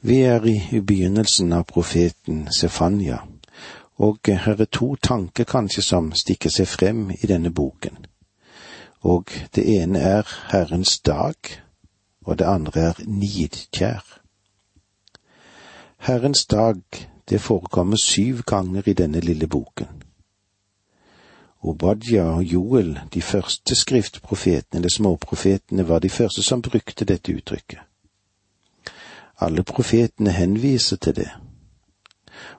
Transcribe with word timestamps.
Vi 0.00 0.20
er 0.20 0.44
i 0.46 0.80
begynnelsen 0.80 1.52
av 1.52 1.64
profeten 1.66 2.44
Sefanya, 2.54 3.18
og 3.98 4.28
her 4.30 4.60
er 4.60 4.68
to 4.70 4.94
tanker 5.02 5.44
kanskje 5.44 5.82
som 5.82 6.12
stikker 6.14 6.52
seg 6.54 6.68
frem 6.70 7.08
i 7.10 7.26
denne 7.26 7.50
boken. 7.50 8.06
Og 9.02 9.32
det 9.54 9.64
ene 9.66 9.98
er 9.98 10.30
Herrens 10.52 11.00
dag, 11.02 11.34
og 12.22 12.38
det 12.38 12.46
andre 12.46 12.80
er 12.80 13.02
nidkjær. 13.06 14.04
Herrens 16.06 16.46
dag, 16.46 16.78
det 17.28 17.40
forekommer 17.40 17.98
syv 17.98 18.44
ganger 18.46 18.86
i 18.86 18.94
denne 18.94 19.20
lille 19.20 19.50
boken. 19.50 19.90
Obadja 21.62 22.24
og 22.38 22.44
Joel, 22.44 23.00
de 23.14 23.22
første 23.22 23.74
skriftprofetene 23.74 24.78
eller 24.78 24.94
småprofetene, 24.94 25.88
var 25.88 25.98
de 25.98 26.08
første 26.08 26.42
som 26.42 26.62
brukte 26.62 27.04
dette 27.04 27.34
uttrykket. 27.34 27.87
Alle 29.40 29.62
profetene 29.62 30.30
henviser 30.30 30.96
til 30.96 31.14
det, 31.16 31.28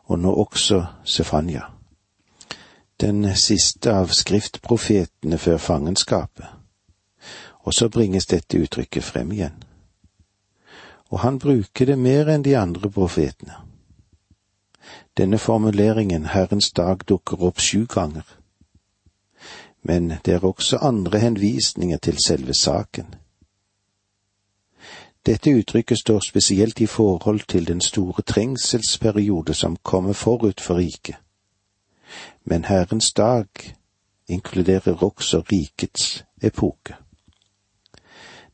og 0.08 0.20
nå 0.20 0.34
også 0.34 0.86
Sefanya, 1.04 1.62
den 3.00 3.36
siste 3.36 3.94
av 3.94 4.14
skriftprofetene 4.16 5.38
før 5.38 5.58
fangenskapet, 5.58 6.48
og 7.60 7.74
så 7.74 7.90
bringes 7.90 8.26
dette 8.26 8.60
uttrykket 8.60 9.04
frem 9.04 9.32
igjen. 9.32 9.64
Og 11.10 11.20
han 11.20 11.40
bruker 11.40 11.86
det 11.86 11.98
mer 12.00 12.30
enn 12.30 12.46
de 12.46 12.56
andre 12.58 12.90
profetene. 12.90 13.56
Denne 15.18 15.38
formuleringen 15.38 16.26
Herrens 16.32 16.72
dag 16.72 17.04
dukker 17.08 17.44
opp 17.44 17.60
sju 17.60 17.86
ganger 17.90 18.24
men 19.82 20.14
det 20.26 20.34
er 20.34 20.46
også 20.46 20.78
andre 20.78 21.20
henvisninger 21.20 21.98
til 21.98 22.18
selve 22.26 22.54
saken. 22.54 23.16
Dette 25.30 25.52
uttrykket 25.52 26.00
står 26.00 26.20
spesielt 26.20 26.82
i 26.82 26.86
forhold 26.86 27.42
til 27.48 27.68
den 27.68 27.82
store 27.82 28.22
trengselsperiode 28.22 29.54
som 29.54 29.76
kommer 29.84 30.14
forut 30.14 30.62
for 30.62 30.76
riket. 30.76 31.16
Men 32.46 32.66
Herrens 32.66 33.14
dag 33.14 33.46
inkluderer 34.28 35.04
også 35.04 35.44
rikets 35.52 36.26
epoke. 36.42 36.96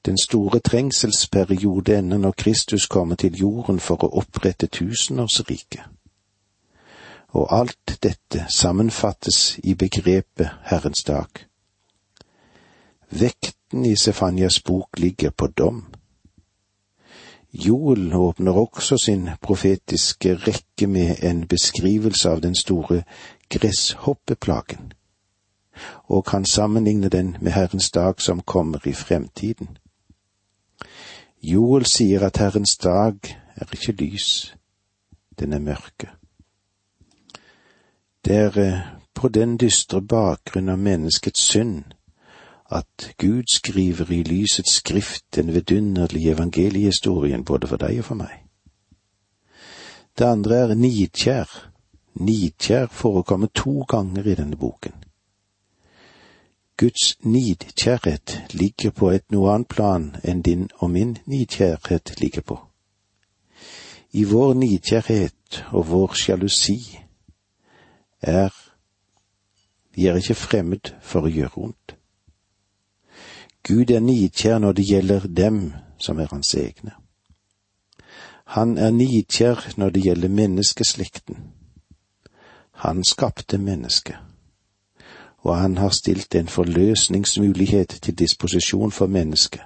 Den 0.05 0.17
store 0.17 0.59
trengselsperiode 0.59 1.97
ender 1.97 2.17
når 2.17 2.31
Kristus 2.31 2.87
kommer 2.87 3.15
til 3.15 3.37
jorden 3.39 3.79
for 3.79 4.03
å 4.03 4.11
opprette 4.19 4.67
tusenårsriket 4.67 5.81
og 7.35 7.47
alt 7.51 7.97
dette 8.03 8.45
sammenfattes 8.49 9.59
i 9.63 9.73
begrepet 9.73 10.49
Herrens 10.63 11.03
dag. 11.03 11.27
Vekten 13.09 13.85
i 13.85 13.95
Sefanias 13.95 14.59
bok 14.59 14.99
ligger 14.99 15.29
på 15.29 15.47
dom. 15.47 15.85
Joel 17.55 18.13
åpner 18.13 18.51
også 18.51 18.97
sin 18.97 19.29
profetiske 19.41 20.35
rekke 20.35 20.87
med 20.87 21.23
en 21.23 21.47
beskrivelse 21.47 22.29
av 22.29 22.41
den 22.41 22.55
store 22.55 23.03
gresshoppeplagen, 23.49 24.91
og 26.03 26.25
kan 26.25 26.45
sammenligne 26.45 27.09
den 27.09 27.37
med 27.41 27.51
Herrens 27.51 27.91
dag 27.91 28.21
som 28.21 28.41
kommer 28.41 28.87
i 28.87 28.93
fremtiden. 28.93 29.77
Joel 31.43 31.85
sier 31.85 32.27
at 32.27 32.37
Herrens 32.37 32.77
dag 32.77 33.15
er 33.55 33.71
ikke 33.71 33.95
lys, 34.03 34.55
den 35.39 35.53
er 35.53 35.59
mørke. 35.59 36.11
Det 38.25 38.35
er 38.35 38.59
eh, 38.59 38.79
på 39.13 39.29
den 39.29 39.57
dystre 39.57 40.01
bakgrunn 40.01 40.69
av 40.69 40.79
menneskets 40.79 41.47
synd 41.51 41.94
at 42.75 43.13
Gud 43.17 43.43
skriver 43.51 44.11
i 44.11 44.23
lysets 44.23 44.75
skrift 44.81 45.25
den 45.35 45.53
vidunderlige 45.53 46.31
evangeliehistorien 46.31 47.45
både 47.45 47.67
for 47.67 47.81
deg 47.81 47.99
og 47.99 48.05
for 48.05 48.19
meg. 48.19 48.43
Det 50.17 50.25
andre 50.25 50.55
er 50.55 50.75
nidkjær. 50.75 51.71
Nidkjær 52.15 52.87
forekommer 52.91 53.47
to 53.55 53.81
ganger 53.87 54.27
i 54.27 54.35
denne 54.35 54.55
boken. 54.55 54.93
Guds 56.77 57.17
nidkjærhet 57.23 58.41
ligger 58.51 58.91
på 58.91 59.09
et 59.09 59.31
noe 59.31 59.51
annet 59.53 59.67
plan 59.71 60.09
enn 60.23 60.41
din 60.43 60.69
og 60.79 60.91
min 60.91 61.17
nidkjærhet 61.25 62.19
ligger 62.19 62.41
på. 62.41 62.59
I 64.11 64.23
vår 64.23 64.53
nidkjærhet 64.53 65.63
og 65.71 65.87
vår 65.89 66.13
sjalusi 66.13 66.79
er 68.21 68.51
vi 69.95 70.07
er 70.07 70.19
ikke 70.19 70.35
fremmed 70.35 70.91
for 71.01 71.23
å 71.23 71.31
gjøre 71.31 71.67
ondt. 71.69 71.95
Gud 73.67 73.89
er 73.89 73.99
nidkjær 73.99 74.59
når 74.59 74.71
det 74.71 74.85
gjelder 74.85 75.27
dem 75.27 75.73
som 75.97 76.19
er 76.19 76.27
hans 76.31 76.53
egne. 76.53 76.91
Han 78.45 78.77
er 78.77 78.91
nidkjær 78.91 79.73
når 79.77 79.89
det 79.89 80.03
gjelder 80.03 80.29
menneskeslekten. 80.29 81.37
Han 82.71 83.03
skapte 83.03 83.57
mennesket, 83.57 84.15
og 85.37 85.57
han 85.57 85.77
har 85.77 85.89
stilt 85.89 86.35
en 86.35 86.47
forløsningsmulighet 86.47 87.99
til 88.01 88.19
disposisjon 88.19 88.91
for 88.91 89.07
mennesket, 89.07 89.61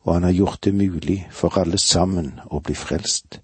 og 0.00 0.14
han 0.14 0.22
har 0.22 0.32
gjort 0.32 0.64
det 0.64 0.74
mulig 0.74 1.28
for 1.30 1.58
alle 1.58 1.78
sammen 1.78 2.40
å 2.46 2.60
bli 2.60 2.74
frelst. 2.74 3.40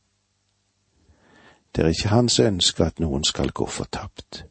Det 1.75 1.85
er 1.85 1.89
ikke 1.89 2.09
hans 2.09 2.39
ønske 2.39 2.85
at 2.85 3.01
noen 3.01 3.25
skal 3.25 3.51
gå 3.51 3.67
fortapt. 3.67 4.45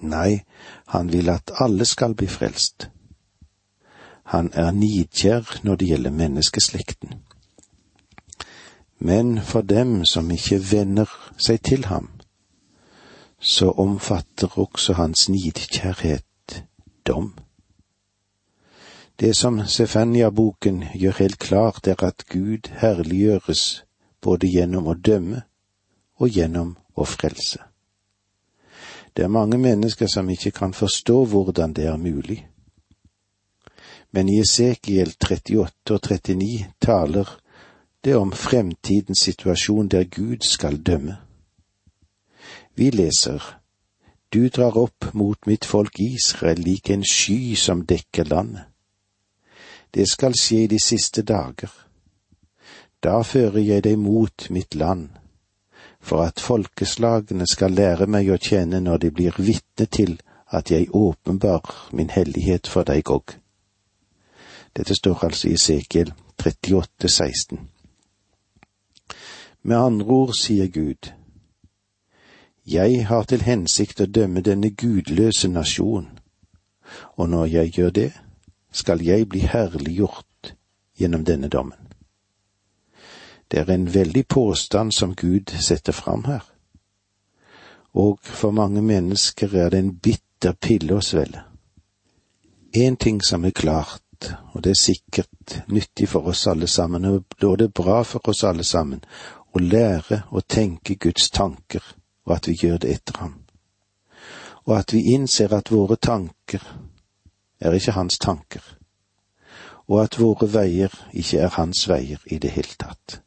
Nei, 0.00 0.44
han 0.86 1.10
vil 1.12 1.28
at 1.28 1.50
alle 1.58 1.84
skal 1.84 2.14
bli 2.14 2.26
frelst. 2.30 2.90
Han 4.26 4.50
er 4.52 4.70
nidkjær 4.70 5.60
når 5.62 5.76
det 5.76 5.88
gjelder 5.88 6.10
menneskeslekten. 6.10 7.14
Men 8.98 9.40
for 9.40 9.60
dem 9.60 10.04
som 10.04 10.30
ikke 10.30 10.58
venner 10.72 11.10
seg 11.38 11.62
til 11.62 11.84
ham, 11.86 12.08
så 13.38 13.70
omfatter 13.70 14.58
også 14.58 14.92
hans 14.92 15.28
nidkjærhet 15.28 16.64
dom. 17.06 17.34
Det 19.20 19.36
som 19.36 19.60
Sefania-boken 19.66 20.84
gjør 20.94 21.18
helt 21.18 21.38
klart, 21.38 21.86
er 21.86 22.04
at 22.04 22.26
Gud 22.32 22.68
herliggjøres 22.80 23.84
både 24.20 24.50
gjennom 24.50 24.90
å 24.90 24.94
dømme 24.94 25.42
og 26.18 26.28
gjennom 26.28 26.74
å 26.96 27.04
frelse. 27.04 27.62
Det 29.16 29.24
er 29.24 29.32
mange 29.32 29.58
mennesker 29.58 30.10
som 30.12 30.28
ikke 30.28 30.50
kan 30.50 30.74
forstå 30.74 31.24
hvordan 31.24 31.72
det 31.72 31.86
er 31.86 31.96
mulig. 31.96 32.42
Men 34.12 34.28
i 34.28 34.40
Esekiel 34.40 35.14
38 35.18 35.94
og 35.94 36.00
39 36.00 36.66
taler 36.80 37.36
det 38.04 38.16
om 38.16 38.32
fremtidens 38.32 39.24
situasjon 39.26 39.88
der 39.88 40.04
Gud 40.04 40.46
skal 40.46 40.78
dømme. 40.78 41.16
Vi 42.74 42.90
leser, 42.90 43.42
Du 44.32 44.48
drar 44.48 44.76
opp 44.76 45.14
mot 45.14 45.46
mitt 45.46 45.64
folk 45.64 46.00
Israel 46.00 46.58
lik 46.60 46.90
en 46.90 47.04
sky 47.04 47.54
som 47.54 47.86
dekker 47.86 48.24
landet. 48.24 48.64
Det 49.94 50.08
skal 50.08 50.34
skje 50.34 50.64
i 50.64 50.66
de 50.66 50.80
siste 50.82 51.22
dager. 51.22 51.70
Da 53.02 53.22
fører 53.22 53.62
jeg 53.62 53.84
deg 53.84 53.98
mot 53.98 54.50
mitt 54.50 54.74
land 54.74 55.08
for 56.06 56.22
at 56.22 56.40
folkeslagene 56.40 57.46
skal 57.50 57.74
lære 57.74 58.06
meg 58.06 58.28
å 58.30 58.38
tjene 58.38 58.80
når 58.80 58.98
de 59.06 59.10
blir 59.10 59.38
vitne 59.38 59.86
til 59.86 60.18
at 60.54 60.70
jeg 60.70 60.92
åpenbar 60.94 61.90
min 61.92 62.10
hellighet 62.10 62.66
for 62.70 62.86
deg 62.86 63.10
òg. 63.10 63.34
Dette 64.76 64.94
står 64.94 65.24
altså 65.24 65.48
i 65.48 65.52
Esekiel 65.52 66.12
38, 66.38 67.08
16. 67.08 67.68
Med 69.62 69.76
andre 69.76 70.06
ord 70.06 70.34
sier 70.36 70.68
Gud, 70.68 71.12
Jeg 72.66 73.06
har 73.06 73.22
til 73.24 73.42
hensikt 73.42 74.00
å 74.00 74.06
dømme 74.06 74.40
denne 74.40 74.70
gudløse 74.70 75.48
nasjon, 75.48 76.08
og 77.16 77.28
når 77.30 77.46
jeg 77.46 77.72
gjør 77.78 77.90
det, 77.90 78.12
skal 78.72 79.02
jeg 79.02 79.28
bli 79.28 79.40
herliggjort 79.40 80.54
gjennom 80.98 81.24
denne 81.24 81.48
dommen. 81.48 81.78
Det 83.50 83.60
er 83.60 83.70
en 83.70 83.94
veldig 83.94 84.26
påstand 84.28 84.92
som 84.92 85.14
Gud 85.14 85.54
setter 85.60 85.92
fram 85.92 86.24
her. 86.24 86.42
Og 87.94 88.18
for 88.22 88.50
mange 88.50 88.82
mennesker 88.82 89.54
er 89.56 89.70
det 89.70 89.78
en 89.78 89.94
bitter 89.98 90.52
pille 90.52 90.98
å 90.98 91.00
svelge. 91.00 91.44
En 92.74 92.96
ting 92.96 93.22
som 93.24 93.44
er 93.44 93.54
klart, 93.56 94.02
og 94.52 94.64
det 94.64 94.70
er 94.70 94.80
sikkert 94.80 95.62
nyttig 95.68 96.08
for 96.08 96.28
oss 96.30 96.46
alle 96.46 96.66
sammen, 96.66 97.04
og 97.04 97.24
da 97.40 97.52
er 97.52 97.56
det 97.56 97.74
bra 97.74 98.02
for 98.02 98.28
oss 98.28 98.44
alle 98.44 98.64
sammen, 98.64 99.02
å 99.52 99.58
lære 99.62 100.22
å 100.30 100.40
tenke 100.40 100.98
Guds 101.00 101.30
tanker, 101.30 101.82
og 102.26 102.36
at 102.36 102.48
vi 102.48 102.56
gjør 102.62 102.78
det 102.78 102.94
etter 102.94 103.20
ham. 103.20 103.34
Og 104.66 104.78
at 104.78 104.92
vi 104.92 105.14
innser 105.14 105.54
at 105.54 105.70
våre 105.70 105.96
tanker 105.96 106.62
er 107.60 107.72
ikke 107.72 107.96
hans 107.96 108.18
tanker, 108.18 108.62
og 109.86 110.02
at 110.02 110.18
våre 110.20 110.48
veier 110.50 110.92
ikke 111.12 111.40
er 111.46 111.54
hans 111.56 111.86
veier 111.88 112.22
i 112.26 112.38
det 112.42 112.50
hele 112.56 112.74
tatt. 112.78 113.20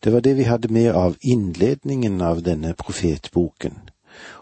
Det 0.00 0.12
var 0.12 0.20
det 0.24 0.36
vi 0.38 0.48
hadde 0.48 0.72
med 0.72 0.94
av 0.96 1.16
innledningen 1.20 2.20
av 2.24 2.40
denne 2.42 2.72
profetboken, 2.74 3.90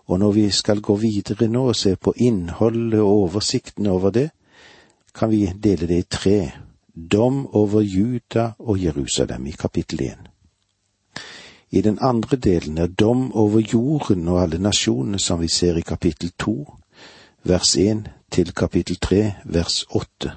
og 0.07 0.19
når 0.19 0.33
vi 0.33 0.51
skal 0.51 0.81
gå 0.81 0.95
videre 0.97 1.49
nå 1.49 1.69
og 1.73 1.77
se 1.77 1.97
på 1.97 2.15
innholdet 2.17 3.01
og 3.01 3.25
oversikten 3.25 3.87
over 3.87 4.11
det, 4.11 4.31
kan 5.19 5.31
vi 5.31 5.47
dele 5.47 5.87
det 5.87 5.99
i 5.99 6.03
tre 6.03 6.51
dom 6.95 7.47
over 7.47 7.81
Juda 7.81 8.53
og 8.59 8.79
Jerusalem 8.79 9.47
i 9.47 9.51
kapittel 9.51 10.03
én. 10.03 10.29
I 11.71 11.81
den 11.83 11.99
andre 12.01 12.37
delen 12.37 12.79
er 12.79 12.87
dom 12.87 13.33
over 13.33 13.61
jorden 13.61 14.29
og 14.29 14.43
alle 14.43 14.59
nasjonene 14.59 15.19
som 15.19 15.41
vi 15.41 15.49
ser 15.49 15.77
i 15.77 15.81
kapittel 15.81 16.31
to, 16.39 16.55
vers 17.43 17.77
én 17.77 18.07
til 18.31 18.55
kapittel 18.55 18.97
tre, 18.97 19.35
vers 19.45 19.85
åtte. 19.91 20.33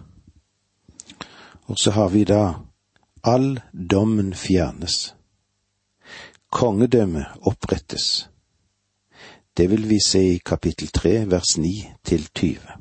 Og 1.69 1.78
så 1.78 1.92
har 1.92 2.10
vi 2.10 2.24
da 2.24 2.54
all 3.24 3.60
dommen 3.74 4.33
fjernes. 4.33 5.16
Kongedømmet 6.51 7.25
opprettes. 7.42 8.30
Det 9.57 9.69
vil 9.69 9.89
vi 9.89 10.00
se 10.06 10.24
i 10.33 10.38
kapittel 10.45 10.88
tre, 10.88 11.30
vers 11.30 11.57
ni 11.57 11.88
til 12.04 12.28
tyve. 12.36 12.81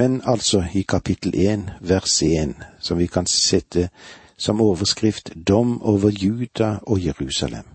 Men 0.00 0.22
altså 0.24 0.64
i 0.74 0.82
kapittel 0.82 1.34
én, 1.34 1.70
vers 1.80 2.22
én, 2.22 2.54
som 2.80 2.98
vi 2.98 3.06
kan 3.06 3.26
sette 3.26 3.90
som 4.36 4.60
overskrift 4.60 5.30
Dom 5.48 5.82
over 5.82 6.08
Juda 6.08 6.78
og 6.82 7.04
Jerusalem. 7.04 7.66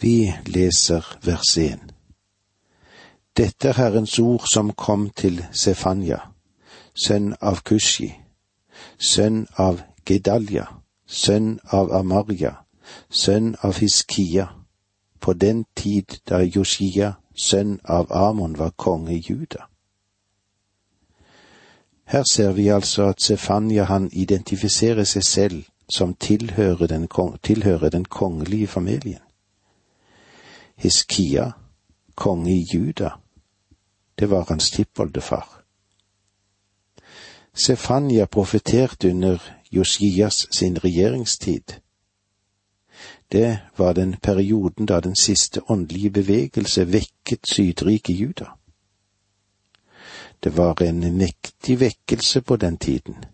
Vi 0.00 0.32
leser 0.46 1.18
vers 1.24 1.58
én. 1.58 1.90
Dette 3.36 3.68
er 3.68 3.72
Herrens 3.72 4.18
ord 4.18 4.46
som 4.52 4.70
kom 4.72 5.10
til 5.10 5.42
Sefanya, 5.52 6.20
sønn 6.94 7.34
av 7.40 7.64
Kushi, 7.66 8.12
sønn 8.98 9.46
av 9.58 9.82
Gedalja, 10.06 10.68
sønn 11.06 11.58
av 11.72 11.90
Amaria, 11.90 12.54
sønn 13.10 13.56
av 13.62 13.82
Hiskia, 13.82 14.46
på 15.20 15.32
den 15.32 15.66
tid 15.74 16.20
da 16.30 16.44
Josia, 16.44 17.16
sønn 17.34 17.80
av 17.84 18.12
Amon, 18.12 18.58
var 18.58 18.76
konge 18.78 19.18
i 19.18 19.24
Juda. 19.28 19.73
Her 22.04 22.22
ser 22.32 22.52
vi 22.52 22.68
altså 22.68 23.08
at 23.08 23.22
Sefanya 23.22 23.84
han 23.84 24.10
identifiserer 24.12 25.04
seg 25.04 25.24
selv 25.24 25.64
som 25.88 26.14
tilhører 26.14 26.86
den, 26.86 27.08
tilhører 27.42 27.90
den 27.90 28.04
kongelige 28.04 28.66
familien. 28.66 29.20
Hiskia, 30.76 31.50
konge 32.14 32.52
i 32.52 32.66
Juda, 32.74 33.10
det 34.18 34.30
var 34.30 34.44
hans 34.48 34.70
tippoldefar. 34.70 35.62
Sefanya 37.54 38.24
profeterte 38.24 39.10
under 39.10 39.38
Josias 39.72 40.46
sin 40.50 40.84
regjeringstid. 40.84 41.80
Det 43.32 43.58
var 43.76 43.92
den 43.92 44.16
perioden 44.22 44.86
da 44.86 45.00
den 45.00 45.16
siste 45.16 45.60
åndelige 45.70 46.10
bevegelse 46.10 46.92
vekket 46.92 47.40
Sydriket 47.52 48.20
Juda. 48.20 48.44
Det 50.42 50.56
var 50.56 50.82
en 50.82 51.16
mektig 51.18 51.80
vekkelse 51.80 52.42
på 52.42 52.56
den 52.56 52.76
tiden. 52.78 53.24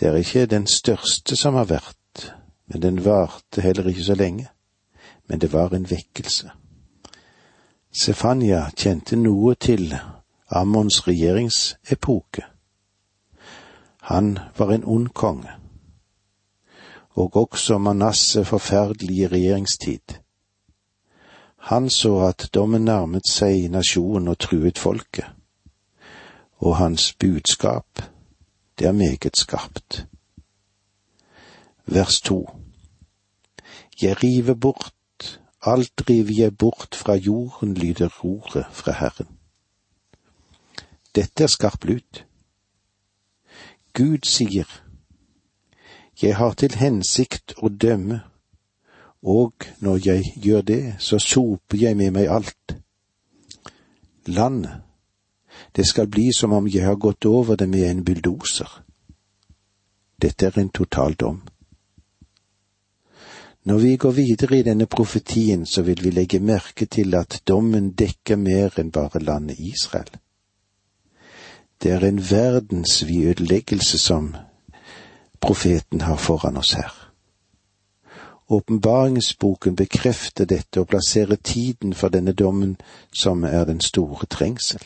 Det 0.00 0.08
er 0.08 0.14
ikke 0.14 0.46
den 0.46 0.66
største 0.66 1.36
som 1.36 1.54
har 1.54 1.64
vært, 1.64 2.34
men 2.66 2.82
den 2.82 3.04
varte 3.04 3.60
heller 3.60 3.88
ikke 3.88 4.04
så 4.04 4.14
lenge. 4.14 4.48
Men 5.28 5.40
det 5.40 5.52
var 5.52 5.74
en 5.74 5.90
vekkelse. 5.90 6.50
Stefania 7.92 8.70
kjente 8.76 9.16
noe 9.16 9.54
til 9.54 9.94
Ammons 10.50 11.06
regjeringsepoke. 11.06 12.42
Han 14.10 14.38
var 14.58 14.72
en 14.72 14.84
ond 14.84 15.08
konge, 15.08 15.50
og 17.10 17.36
også 17.36 17.78
Manasseh 17.78 18.44
forferdelige 18.46 19.28
regjeringstid. 19.28 20.23
Han 21.64 21.90
så 21.90 22.18
at 22.26 22.50
dommen 22.54 22.84
nærmet 22.84 23.24
seg 23.24 23.70
nasjonen 23.72 24.28
og 24.28 24.36
truet 24.38 24.76
folket, 24.78 25.24
og 26.60 26.76
hans 26.76 27.14
budskap, 27.16 28.02
det 28.78 28.86
er 28.86 28.92
meget 28.92 29.38
skarpt. 29.40 30.04
Vers 31.86 32.20
to 32.20 32.50
Jeg 34.02 34.16
river 34.24 34.54
bort, 34.54 35.40
alt 35.62 36.04
river 36.10 36.34
jeg 36.36 36.58
bort 36.58 36.94
fra 36.94 37.14
jorden, 37.14 37.74
lyder 37.74 38.08
roret 38.08 38.66
fra 38.70 38.92
Herren. 38.92 39.28
Dette 41.14 41.42
er 41.42 41.48
skarp 41.48 41.84
lut. 41.84 42.26
Gud 43.92 44.28
sier, 44.28 44.68
Jeg 46.22 46.36
har 46.36 46.52
til 46.52 46.76
hensikt 46.76 47.54
å 47.56 47.68
dømme 47.68 48.20
og 49.24 49.52
når 49.80 50.00
jeg 50.04 50.32
gjør 50.36 50.60
det, 50.60 50.94
så 50.98 51.18
soper 51.18 51.78
jeg 51.80 51.96
med 51.96 52.10
meg 52.12 52.28
alt. 52.28 52.76
Landet, 54.26 54.82
det 55.76 55.86
skal 55.88 56.08
bli 56.08 56.28
som 56.36 56.52
om 56.52 56.68
jeg 56.68 56.84
har 56.84 57.00
gått 57.00 57.24
over 57.24 57.56
det 57.56 57.68
med 57.68 57.88
en 57.88 58.04
bulldoser. 58.04 58.68
Dette 60.22 60.46
er 60.46 60.58
en 60.60 60.68
total 60.68 61.14
dom. 61.14 61.40
Når 63.64 63.78
vi 63.78 63.96
går 63.96 64.10
videre 64.10 64.58
i 64.58 64.62
denne 64.62 64.86
profetien, 64.86 65.66
så 65.66 65.82
vil 65.82 66.04
vi 66.04 66.10
legge 66.10 66.40
merke 66.40 66.84
til 66.86 67.14
at 67.14 67.40
dommen 67.48 67.94
dekker 67.96 68.36
mer 68.36 68.76
enn 68.78 68.92
bare 68.92 69.24
landet 69.24 69.58
Israel. 69.58 70.10
Det 71.82 71.92
er 71.92 72.04
en 72.04 72.20
verdensvid 72.30 73.30
ødeleggelse 73.32 73.98
som 73.98 74.34
profeten 75.40 76.00
har 76.00 76.16
foran 76.16 76.56
oss 76.56 76.72
her. 76.72 77.03
Åpenbaringsboken 78.48 79.76
bekrefter 79.76 80.44
dette 80.44 80.80
og 80.80 80.88
plasserer 80.88 81.36
tiden 81.36 81.94
for 81.94 82.08
denne 82.08 82.32
dommen 82.32 82.76
som 83.12 83.44
er 83.44 83.64
den 83.64 83.80
store 83.80 84.26
trengsel. 84.26 84.82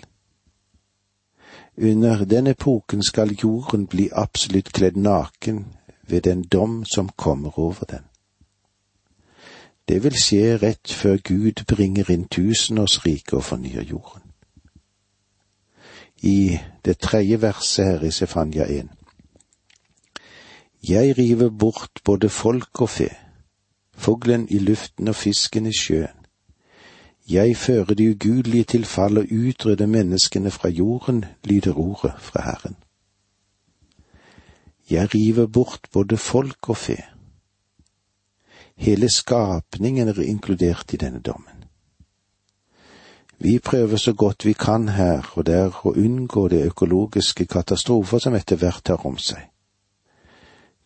Under 1.76 2.24
den 2.24 2.46
epoken 2.46 3.02
skal 3.02 3.34
jorden 3.42 3.86
bli 3.86 4.08
absolutt 4.12 4.72
kledd 4.72 4.96
naken 4.96 5.66
ved 6.08 6.22
den 6.22 6.42
dom 6.42 6.84
som 6.84 7.10
kommer 7.16 7.58
over 7.58 7.84
den. 7.84 8.04
Det 9.88 10.02
vil 10.04 10.14
skje 10.14 10.56
rett 10.62 10.92
før 10.92 11.16
Gud 11.16 11.64
bringer 11.66 12.10
inn 12.10 12.28
tusenårsriket 12.28 13.32
og 13.32 13.44
fornyer 13.44 13.82
jorden. 13.82 14.22
I 16.22 16.58
det 16.84 16.98
tredje 16.98 17.42
verset 17.42 17.86
her 17.86 18.02
i 18.02 18.10
Sefania 18.10 18.66
1. 18.66 18.90
Jeg 20.88 21.18
river 21.18 21.48
bort 21.50 22.00
både 22.04 22.28
folk 22.28 22.80
og 22.80 22.90
fe 22.90 23.08
fuglen 24.08 24.46
i 24.48 24.58
luften 24.58 25.08
og 25.08 25.14
fisken 25.14 25.66
i 25.66 25.72
sjøen. 25.72 26.14
Jeg 27.28 27.56
fører 27.56 27.94
de 27.94 28.10
ugudelige 28.10 28.64
til 28.64 28.84
fall 28.84 29.18
og 29.18 29.26
utrydder 29.30 29.86
menneskene 29.86 30.50
fra 30.50 30.68
jorden, 30.68 31.24
lyder 31.44 31.74
ordet 31.76 32.14
fra 32.18 32.42
Herren. 32.42 32.76
Jeg 34.90 35.14
river 35.14 35.46
bort 35.46 35.80
både 35.92 36.16
folk 36.16 36.68
og 36.68 36.76
fe. 36.76 36.96
Hele 38.76 39.08
skapningen 39.08 40.08
er 40.08 40.20
inkludert 40.20 40.92
i 40.92 40.96
denne 40.96 41.20
dommen. 41.20 41.64
Vi 43.38 43.58
prøver 43.58 43.96
så 43.96 44.12
godt 44.12 44.44
vi 44.44 44.52
kan 44.52 44.88
her 44.88 45.32
og 45.34 45.46
der 45.46 45.86
å 45.86 45.92
unngå 45.92 46.48
de 46.48 46.64
økologiske 46.72 47.44
katastrofer 47.44 48.18
som 48.18 48.34
etter 48.34 48.56
hvert 48.56 48.84
tar 48.84 49.06
om 49.06 49.18
seg. 49.18 49.50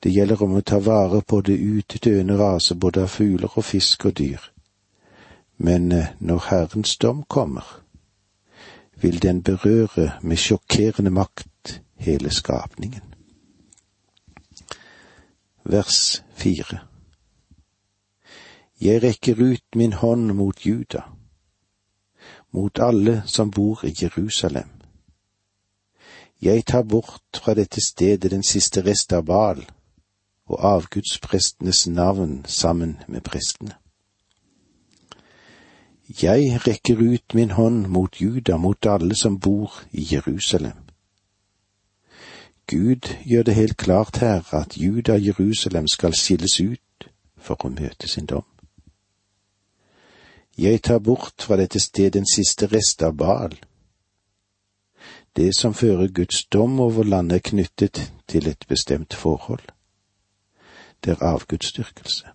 Det 0.02 0.10
gjelder 0.10 0.40
om 0.42 0.56
å 0.58 0.64
ta 0.66 0.80
vare 0.82 1.20
på 1.22 1.40
det 1.46 1.54
utdøende 1.54 2.34
rase 2.38 2.74
både 2.74 3.04
av 3.06 3.12
fugler 3.14 3.52
og 3.54 3.64
fisk 3.64 4.08
og 4.10 4.16
dyr. 4.18 4.42
Men 5.62 5.92
eh, 5.92 6.08
når 6.18 6.46
Herrens 6.48 6.96
dom 6.98 7.22
kommer, 7.28 7.62
vil 8.98 9.22
den 9.22 9.42
berøre 9.42 10.12
med 10.22 10.36
sjokkerende 10.42 11.10
makt 11.10 11.80
hele 12.02 12.30
skapningen. 12.30 13.02
Vers 15.64 16.22
fire 16.34 16.80
Jeg 18.80 19.02
rekker 19.02 19.38
ut 19.38 19.76
min 19.76 19.92
hånd 19.92 20.32
mot 20.34 20.66
Juda, 20.66 21.02
mot 22.50 22.78
alle 22.78 23.22
som 23.26 23.50
bor 23.50 23.84
i 23.86 23.94
Jerusalem. 24.02 24.68
Jeg 26.42 26.64
tar 26.66 26.82
bort 26.82 27.38
fra 27.44 27.54
dette 27.54 27.80
stedet 27.80 28.30
den 28.30 28.42
siste 28.42 28.82
rest 28.82 29.12
av 29.12 29.22
Baal 29.24 29.62
og 30.52 30.66
avgudsprestenes 30.72 31.86
navn 31.86 32.44
sammen 32.44 32.98
med 33.08 33.20
prestene. 33.20 33.74
Jeg 36.22 36.60
rekker 36.66 36.96
ut 37.00 37.34
min 37.34 37.50
hånd 37.50 37.86
mot 37.86 38.20
Juda, 38.20 38.56
mot 38.56 38.86
alle 38.86 39.16
som 39.16 39.40
bor 39.40 39.82
i 39.92 40.06
Jerusalem. 40.12 40.76
Gud 42.66 43.08
gjør 43.24 43.42
det 43.42 43.54
helt 43.54 43.76
klart 43.76 44.16
her 44.16 44.54
at 44.54 44.76
Juda 44.76 45.12
og 45.12 45.26
Jerusalem 45.26 45.88
skal 45.88 46.14
skilles 46.14 46.60
ut 46.60 47.08
for 47.36 47.56
å 47.64 47.72
møte 47.72 48.08
sin 48.08 48.26
dom. 48.26 48.44
Jeg 50.58 50.82
tar 50.82 50.98
bort 50.98 51.42
fra 51.42 51.56
dette 51.56 51.80
sted 51.80 52.12
den 52.12 52.28
siste 52.28 52.68
rest 52.68 53.02
av 53.02 53.16
Baal. 53.16 53.56
Det 55.36 55.54
som 55.56 55.74
fører 55.74 56.12
Guds 56.12 56.44
dom 56.44 56.80
over 56.80 57.08
landet 57.08 57.36
er 57.40 57.48
knyttet 57.50 58.12
til 58.28 58.48
et 58.48 58.66
bestemt 58.68 59.14
forhold 59.14 59.71
det 61.04 61.10
er 61.10 61.22
avgudsdyrkelse. 61.22 62.26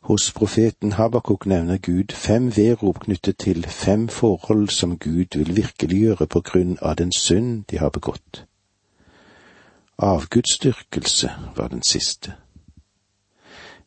Hos 0.00 0.32
profeten 0.32 0.92
Habakuk 0.92 1.46
nevner 1.46 1.78
Gud 1.78 2.12
fem 2.12 2.56
vedrop 2.56 3.00
knyttet 3.00 3.36
til 3.36 3.66
fem 3.66 4.08
forhold 4.08 4.68
som 4.68 4.98
Gud 4.98 5.38
vil 5.38 5.56
virkeliggjøre 5.56 6.26
på 6.26 6.40
grunn 6.40 6.78
av 6.82 6.96
den 6.96 7.12
synd 7.12 7.64
de 7.70 7.78
har 7.78 7.90
begått. 7.90 8.46
Avgudsdyrkelse 9.98 11.30
var 11.56 11.68
den 11.68 11.82
siste. 11.82 12.32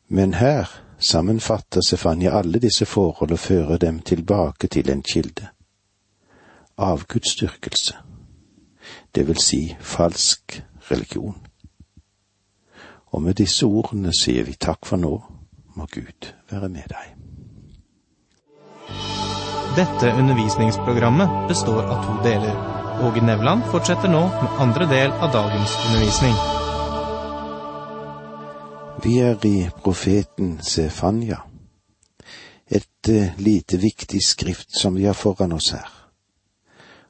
Men 0.07 0.33
her 0.33 0.83
sammenfatter 0.99 1.81
Sefanya 1.81 2.37
alle 2.37 2.59
disse 2.59 2.85
forhold 2.85 3.31
og 3.31 3.39
fører 3.39 3.77
dem 3.77 3.99
tilbake 3.99 4.67
til 4.67 4.89
en 4.89 5.03
kilde. 5.03 5.47
Avgudsdyrkelse, 6.77 7.95
det 9.15 9.27
vil 9.27 9.37
si 9.37 9.75
falsk 9.79 10.63
religion. 10.91 11.52
Og 13.13 13.21
med 13.21 13.37
disse 13.37 13.65
ordene 13.65 14.13
sier 14.17 14.45
vi 14.47 14.55
takk 14.57 14.87
for 14.89 14.97
nå 14.97 15.13
må 15.77 15.85
Gud 15.89 16.33
være 16.51 16.69
med 16.69 16.89
deg. 16.89 17.13
Dette 19.73 20.11
undervisningsprogrammet 20.21 21.47
består 21.49 21.81
av 21.85 22.03
to 22.05 22.17
deler. 22.25 22.57
Åge 23.01 23.23
Nevland 23.25 23.65
fortsetter 23.73 24.11
nå 24.11 24.21
med 24.29 24.59
andre 24.61 24.85
del 24.89 25.13
av 25.13 25.31
dagens 25.33 25.73
undervisning. 25.87 26.35
Vi 29.03 29.17
er 29.19 29.47
i 29.49 29.55
profeten 29.83 30.59
Sefanya, 30.63 31.41
et 32.69 33.09
uh, 33.09 33.33
lite 33.37 33.77
viktig 33.81 34.21
skrift 34.23 34.77
som 34.77 34.95
vi 34.95 35.09
har 35.09 35.17
foran 35.17 35.57
oss 35.57 35.73
her. 35.73 36.02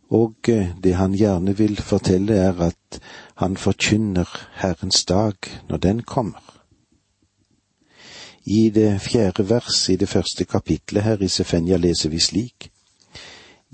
Og 0.09 0.35
uh, 0.49 0.67
det 0.83 0.95
han 0.95 1.13
gjerne 1.13 1.57
vil 1.57 1.77
fortelle 1.77 2.33
er 2.33 2.61
at 2.61 2.99
han 3.35 3.57
forkynner 3.57 4.29
Herrens 4.61 5.05
dag 5.05 5.35
når 5.69 5.77
den 5.77 6.01
kommer. 6.01 6.43
I 8.45 8.69
det 8.69 9.01
fjerde 9.01 9.49
vers 9.49 9.89
i 9.89 9.95
det 9.95 10.09
første 10.09 10.45
kapitlet 10.45 11.03
her 11.03 11.21
i 11.21 11.27
Sefenja 11.27 11.77
leser 11.77 12.09
vi 12.09 12.19
slik. 12.19 12.71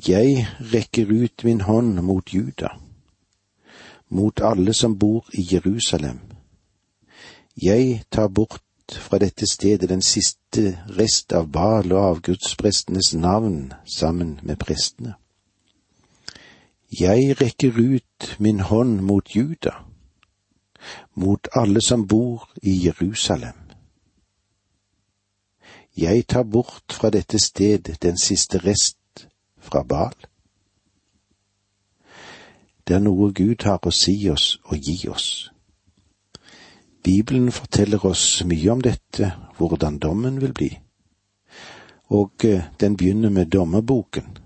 Jeg 0.08 0.48
rekker 0.74 1.10
ut 1.10 1.44
min 1.44 1.62
hånd 1.62 2.00
mot 2.00 2.34
Juda, 2.34 2.70
mot 4.10 4.42
alle 4.42 4.74
som 4.74 5.00
bor 5.00 5.26
i 5.34 5.48
Jerusalem. 5.52 6.20
Jeg 7.62 8.04
tar 8.12 8.28
bort 8.28 8.62
fra 8.92 9.18
dette 9.20 9.46
stedet 9.52 9.90
den 9.90 10.02
siste 10.02 10.78
rest 10.98 11.34
av 11.34 11.50
Bal 11.52 11.92
og 11.92 12.06
avgudsprestenes 12.06 13.14
navn 13.14 13.74
sammen 13.86 14.40
med 14.44 14.56
prestene. 14.58 15.19
Jeg 16.92 17.42
rekker 17.42 17.78
ut 17.78 18.36
min 18.40 18.60
hånd 18.60 19.02
mot 19.06 19.36
Juda, 19.36 19.86
mot 21.14 21.48
alle 21.54 21.82
som 21.82 22.08
bor 22.08 22.50
i 22.64 22.86
Jerusalem. 22.86 23.54
Jeg 25.98 26.28
tar 26.28 26.44
bort 26.44 26.94
fra 26.94 27.10
dette 27.10 27.40
sted 27.40 27.94
den 28.02 28.18
siste 28.18 28.58
rest 28.58 29.28
fra 29.58 29.84
Bal. 29.84 30.16
Det 32.88 32.96
er 32.96 33.06
noe 33.06 33.30
Gud 33.38 33.68
har 33.70 33.86
å 33.86 33.94
si 33.94 34.16
oss 34.34 34.58
og 34.66 34.78
gi 34.82 35.08
oss. 35.14 35.52
Bibelen 37.04 37.52
forteller 37.52 38.06
oss 38.06 38.44
mye 38.46 38.72
om 38.72 38.82
dette, 38.82 39.30
hvordan 39.58 40.00
dommen 40.00 40.42
vil 40.42 40.54
bli. 40.54 40.72
Og 42.10 42.46
eh, 42.46 42.64
den 42.80 42.98
begynner 42.98 43.30
med 43.30 43.54
dommerboken. 43.54 44.38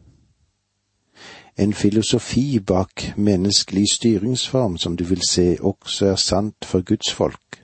En 1.57 1.73
filosofi 1.73 2.59
bak 2.59 3.13
menneskelig 3.17 3.85
styringsform 3.93 4.77
som 4.77 4.97
du 4.97 5.03
vil 5.03 5.21
se 5.29 5.57
også 5.61 6.05
er 6.05 6.15
sant 6.15 6.65
for 6.65 6.81
Guds 6.81 7.13
folk 7.13 7.63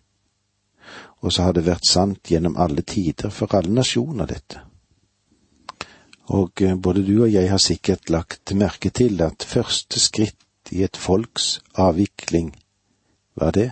og 1.21 1.33
så 1.33 1.43
har 1.43 1.55
det 1.55 1.65
vært 1.67 1.87
sant 1.87 2.31
gjennom 2.31 2.57
alle 2.57 2.81
tider 2.81 3.31
for 3.33 3.55
alle 3.55 3.73
nasjoner, 3.73 4.25
dette. 4.25 4.61
Og 6.29 6.61
eh, 6.61 6.75
både 6.75 7.03
du 7.03 7.23
og 7.23 7.31
jeg 7.33 7.49
har 7.49 7.61
sikkert 7.61 8.09
lagt 8.09 8.53
merke 8.55 8.89
til 8.89 9.21
at 9.25 9.43
første 9.43 9.99
skritt 9.99 10.71
i 10.71 10.83
et 10.85 10.97
folks 10.97 11.59
avvikling, 11.73 12.53
hva 13.35 13.49
er 13.49 13.57
det? 13.57 13.69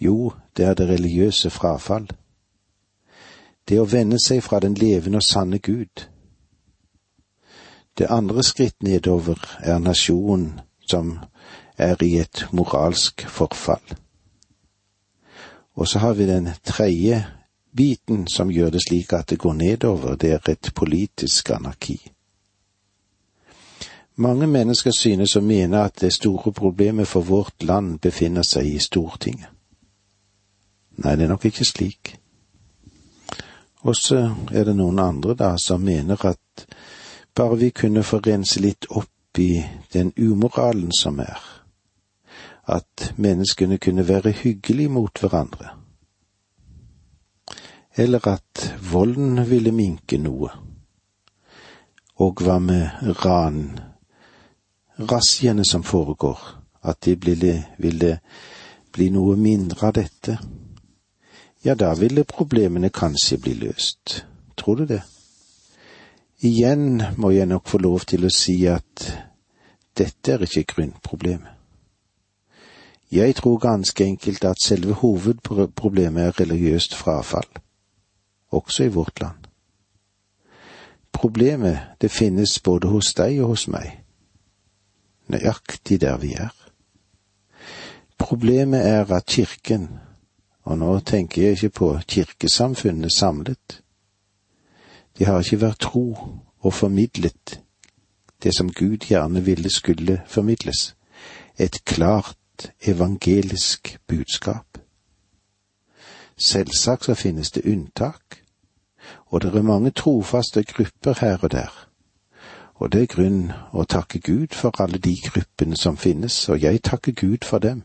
Jo, 0.00 0.32
det 0.56 0.64
er 0.64 0.74
det 0.78 0.88
religiøse 0.88 1.50
frafall. 1.50 2.06
Det 3.66 3.80
å 3.80 3.88
vende 3.90 4.20
seg 4.22 4.44
fra 4.44 4.60
den 4.62 4.76
levende 4.78 5.18
og 5.18 5.26
sanne 5.26 5.58
Gud. 5.58 6.06
Det 7.98 8.06
andre 8.10 8.42
skritt 8.42 8.82
nedover 8.82 9.40
er 9.60 9.78
nasjonen 9.78 10.60
som 10.86 11.18
er 11.78 12.02
i 12.02 12.18
et 12.20 12.46
moralsk 12.52 13.26
forfall. 13.28 13.96
Og 15.76 15.88
så 15.88 15.98
har 15.98 16.14
vi 16.14 16.26
den 16.26 16.48
tredje 16.64 17.24
biten 17.76 18.26
som 18.26 18.50
gjør 18.50 18.70
det 18.70 18.82
slik 18.88 19.12
at 19.12 19.28
det 19.28 19.38
går 19.38 19.52
nedover, 19.52 20.16
det 20.16 20.32
er 20.32 20.50
et 20.50 20.70
politisk 20.74 21.50
anarki. 21.50 22.00
Mange 24.16 24.46
mennesker 24.46 24.90
synes 24.96 25.36
å 25.36 25.44
mene 25.44 25.82
at 25.84 26.00
det 26.00 26.12
store 26.12 26.52
problemet 26.52 27.08
for 27.08 27.20
vårt 27.20 27.62
land 27.62 27.98
befinner 28.00 28.46
seg 28.48 28.70
i 28.70 28.78
Stortinget. 28.80 29.50
Nei, 30.96 31.16
det 31.16 31.26
er 31.26 31.28
nok 31.28 31.44
ikke 31.44 31.66
slik. 31.68 32.14
Og 33.84 33.92
så 33.96 34.22
er 34.48 34.64
det 34.64 34.76
noen 34.78 34.98
andre 34.98 35.36
da 35.36 35.50
som 35.60 35.84
mener 35.84 36.24
at 36.24 36.64
bare 37.36 37.56
vi 37.56 37.70
kunne 37.70 38.02
få 38.02 38.18
rense 38.24 38.60
litt 38.60 38.86
opp 38.88 39.38
i 39.38 39.64
den 39.92 40.12
umoralen 40.16 40.92
som 40.92 41.18
er, 41.20 41.40
at 42.64 43.12
menneskene 43.16 43.78
kunne 43.78 44.08
være 44.08 44.32
hyggelige 44.32 44.88
mot 44.88 45.20
hverandre. 45.20 45.74
Eller 47.96 48.28
at 48.28 48.62
volden 48.92 49.40
ville 49.50 49.72
minke 49.72 50.18
noe. 50.20 50.48
Og 52.16 52.40
hva 52.40 52.56
med 52.58 52.88
ran, 53.24 53.78
razziaene 54.98 55.64
som 55.64 55.84
foregår, 55.84 56.40
at 56.82 57.04
det 57.04 57.26
ville, 57.26 57.66
ville 57.78 58.18
bli 58.92 59.10
noe 59.12 59.36
mindre 59.36 59.90
av 59.90 59.92
dette? 59.96 60.38
Ja, 61.64 61.74
da 61.74 61.92
ville 61.98 62.24
problemene 62.24 62.88
kanskje 62.88 63.38
bli 63.42 63.54
løst. 63.60 64.24
Tror 64.56 64.80
du 64.80 64.86
det? 64.86 65.02
Igjen 66.44 67.02
må 67.16 67.30
jeg 67.30 67.46
nok 67.46 67.68
få 67.68 67.78
lov 67.78 68.02
til 68.04 68.26
å 68.26 68.30
si 68.32 68.66
at 68.68 69.06
dette 69.96 70.34
er 70.34 70.42
ikke 70.44 70.74
grunnproblemet. 70.74 71.52
Jeg 73.10 73.36
tror 73.38 73.58
ganske 73.62 74.04
enkelt 74.04 74.44
at 74.44 74.60
selve 74.60 74.98
hovedproblemet 75.00 76.22
er 76.22 76.40
religiøst 76.40 76.94
frafall, 76.94 77.48
også 78.50 78.84
i 78.84 78.92
vårt 78.92 79.20
land. 79.20 79.46
Problemet, 81.12 81.78
det 82.00 82.10
finnes 82.10 82.58
både 82.60 82.90
hos 82.92 83.14
deg 83.14 83.40
og 83.40 83.54
hos 83.54 83.68
meg, 83.72 84.02
nøyaktig 85.32 86.00
der 86.02 86.18
vi 86.20 86.34
er. 86.34 86.52
Problemet 88.18 88.84
er 88.84 89.08
at 89.14 89.24
kirken, 89.26 89.88
og 90.64 90.78
nå 90.78 90.98
tenker 91.00 91.42
jeg 91.42 91.56
ikke 91.56 91.74
på 91.78 91.90
kirkesamfunnet 92.08 93.12
samlet, 93.12 93.80
de 95.18 95.24
har 95.24 95.40
ikke 95.40 95.60
vært 95.60 95.80
tro 95.80 96.06
og 96.60 96.72
formidlet 96.74 97.60
det 98.42 98.54
som 98.54 98.72
Gud 98.72 98.96
gjerne 99.08 99.44
ville 99.44 99.70
skulle 99.70 100.22
formidles, 100.26 100.96
et 101.58 101.84
klart 101.84 102.72
evangelisk 102.82 103.98
budskap. 104.06 104.78
Selvsagt 106.36 107.04
så 107.04 107.14
finnes 107.14 107.50
det 107.50 107.64
unntak, 107.64 108.42
og 109.26 109.42
det 109.42 109.54
er 109.54 109.62
mange 109.62 109.90
trofaste 109.90 110.62
grupper 110.62 111.14
her 111.20 111.38
og 111.42 111.52
der. 111.52 111.88
Og 112.74 112.92
det 112.92 113.02
er 113.02 113.06
grunn 113.06 113.52
å 113.72 113.84
takke 113.88 114.20
Gud 114.20 114.52
for 114.52 114.82
alle 114.82 114.98
de 114.98 115.16
gruppene 115.24 115.76
som 115.76 115.96
finnes, 115.96 116.48
og 116.48 116.62
jeg 116.62 116.82
takker 116.82 117.12
Gud 117.12 117.44
for 117.44 117.58
dem. 117.58 117.82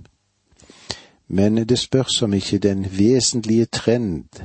Men 1.27 1.55
det 1.67 1.79
spørs 1.79 2.21
om 2.21 2.33
ikke 2.33 2.57
den 2.57 2.85
vesentlige 2.91 3.65
trend 3.65 4.43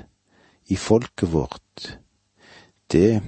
i 0.66 0.76
folket 0.76 1.32
vårt, 1.32 1.98
det 2.92 3.22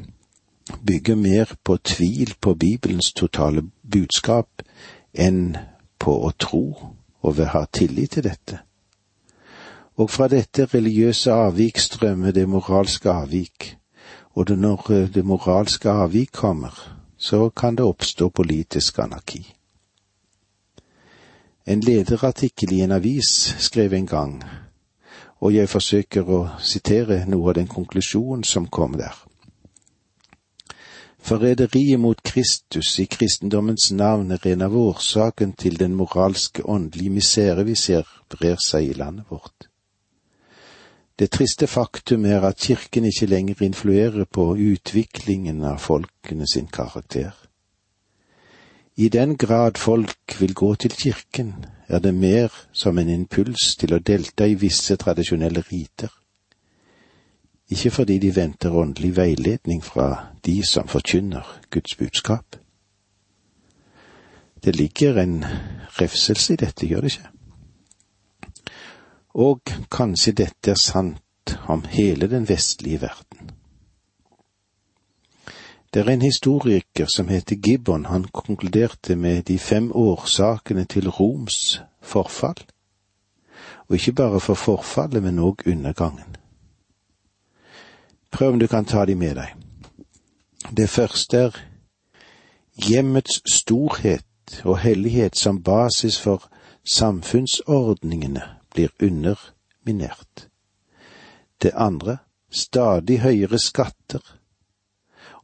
bygger 0.87 1.15
mer 1.15 1.55
på 1.65 1.77
tvil 1.77 2.35
på 2.41 2.55
Bibelens 2.55 3.13
totale 3.13 3.63
budskap 3.93 4.63
enn 5.15 5.57
på 5.99 6.15
å 6.27 6.33
tro 6.39 6.65
og 7.23 7.41
ha 7.53 7.65
tillit 7.73 8.11
til 8.11 8.25
dette. 8.25 8.61
Og 9.99 10.11
fra 10.11 10.29
dette 10.29 10.69
religiøse 10.75 11.33
avvik 11.33 11.79
strømmer 11.79 12.31
det 12.31 12.47
moralske 12.49 13.11
avvik, 13.11 13.77
og 14.39 14.51
når 14.51 14.93
eh, 14.93 15.09
det 15.15 15.25
moralske 15.25 15.91
avvik 15.91 16.33
kommer, 16.33 16.75
så 17.17 17.49
kan 17.49 17.77
det 17.77 17.85
oppstå 17.85 18.29
politisk 18.29 18.99
anarki. 18.99 19.43
En 21.67 21.81
lederartikkel 21.81 22.73
i 22.73 22.81
en 22.81 22.93
avis 22.93 23.55
skrev 23.59 23.93
en 23.93 24.07
gang, 24.07 24.45
og 25.41 25.55
jeg 25.55 25.69
forsøker 25.69 26.31
å 26.31 26.39
sitere 26.59 27.25
noe 27.27 27.51
av 27.51 27.59
den 27.59 27.67
konklusjonen 27.67 28.45
som 28.45 28.71
kom 28.71 28.95
der. 28.97 29.28
Forræderiet 31.29 32.01
mot 32.01 32.23
Kristus 32.23 32.99
i 32.99 33.05
kristendommens 33.05 33.91
navn 33.93 34.31
er 34.31 34.47
en 34.49 34.63
av 34.65 34.77
årsaken 34.77 35.51
til 35.61 35.75
den 35.77 35.93
moralske 35.95 36.63
åndelige 36.65 37.11
misere 37.13 37.67
vi 37.69 37.75
ser 37.77 38.07
brer 38.33 38.57
seg 38.65 38.87
i 38.87 38.95
landet 38.97 39.27
vårt. 39.29 39.67
Det 41.19 41.29
triste 41.35 41.67
faktum 41.69 42.25
er 42.25 42.47
at 42.49 42.57
kirken 42.65 43.05
ikke 43.11 43.29
lenger 43.29 43.61
influerer 43.67 44.25
på 44.25 44.47
utviklingen 44.57 45.61
av 45.69 45.83
folkene 45.85 46.49
sin 46.49 46.71
karakter. 46.73 47.35
I 48.97 49.11
den 49.13 49.37
grad 49.37 49.77
folk 49.77 50.39
vil 50.41 50.55
gå 50.55 50.75
til 50.75 50.97
kirken, 50.97 51.53
er 51.89 51.99
det 51.99 52.15
mer 52.15 52.57
som 52.73 52.99
en 52.99 53.13
impuls 53.13 53.77
til 53.77 53.93
å 53.93 54.01
delta 54.01 54.49
i 54.49 54.57
visse 54.57 54.97
tradisjonelle 54.97 55.61
riter. 55.61 56.09
Ikke 57.71 57.91
fordi 57.91 58.19
de 58.19 58.37
venter 58.37 58.71
åndelig 58.71 59.17
veiledning 59.17 59.85
fra 59.85 60.27
de 60.47 60.67
som 60.67 60.89
forkynner 60.89 61.61
Guds 61.71 61.95
budskap. 61.95 62.57
Det 64.65 64.77
ligger 64.77 65.23
en 65.23 65.45
refselse 66.01 66.53
i 66.53 66.57
dette, 66.57 66.87
gjør 66.87 67.01
det 67.01 67.13
ikke? 67.13 67.29
Og 69.35 69.61
kanskje 69.91 70.33
dette 70.33 70.71
er 70.71 70.81
sant 70.81 71.59
om 71.69 71.85
hele 71.85 72.31
den 72.31 72.49
vestlige 72.49 73.01
verden. 73.01 73.51
Det 75.95 76.01
er 76.01 76.11
en 76.11 76.23
historiker 76.23 77.07
som 77.07 77.29
heter 77.29 77.57
Gibbon, 77.57 78.05
han 78.07 78.25
konkluderte 78.25 79.17
med 79.17 79.43
de 79.43 79.59
fem 79.59 79.93
årsakene 79.93 80.85
til 80.85 81.09
Roms 81.09 81.81
forfall. 82.03 82.65
Og 83.89 83.95
ikke 83.95 84.13
bare 84.13 84.41
for 84.41 84.55
forfallet, 84.55 85.23
men 85.23 85.39
òg 85.39 85.65
undergangen. 85.67 86.38
Prøv 88.31 88.53
om 88.53 88.59
du 88.59 88.67
kan 88.67 88.85
ta 88.85 89.05
de 89.05 89.15
med 89.15 89.37
deg. 89.37 89.55
Det 90.77 90.89
første 90.91 91.37
er 91.37 91.59
hjemmets 92.89 93.41
storhet 93.53 94.63
og 94.65 94.79
hellighet 94.79 95.37
som 95.37 95.63
basis 95.63 96.21
for 96.21 96.49
samfunnsordningene 96.93 98.43
blir 98.75 98.89
underminert. 99.03 100.49
Det 101.63 101.73
andre, 101.75 102.19
stadig 102.51 103.21
høyere 103.21 103.59
skatter 103.59 104.39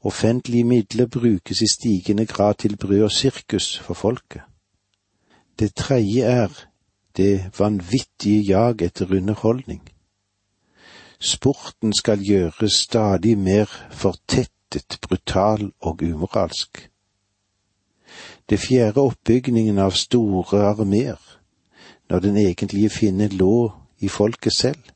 Offentlige 0.04 0.64
midler 0.64 1.06
brukes 1.06 1.62
i 1.62 1.66
stigende 1.66 2.26
grad 2.26 2.54
til 2.54 2.76
brød 2.76 3.02
og 3.02 3.12
sirkus 3.12 3.78
for 3.78 3.94
folket. 3.94 4.42
Det 5.58 5.74
tredje 5.74 6.22
er 6.22 6.48
det 7.16 7.58
vanvittige 7.58 8.42
jag 8.52 8.82
etter 8.82 9.16
underholdning. 9.16 9.93
Sporten 11.20 11.92
skal 11.92 12.22
gjøres 12.24 12.72
stadig 12.72 13.38
mer 13.38 13.70
fortettet, 13.90 14.98
brutal 15.02 15.70
og 15.80 16.02
umoralsk. 16.02 16.90
Det 18.50 18.58
fjerde 18.60 19.00
oppbygningen 19.00 19.78
av 19.78 19.94
store 19.96 20.66
armeer, 20.68 21.20
når 22.10 22.18
den 22.20 22.36
egentlige 22.36 22.90
finne 22.90 23.28
lå 23.28 23.72
i 23.98 24.08
folket 24.08 24.52
selv 24.52 24.94